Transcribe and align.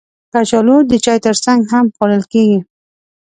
کچالو 0.33 0.77
د 0.89 0.91
چای 1.03 1.17
ترڅنګ 1.25 1.59
هم 1.71 1.85
خوړل 1.95 2.23
کېږي 2.31 2.59